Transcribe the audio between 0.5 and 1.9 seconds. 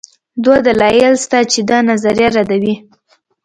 دلایل شته چې دا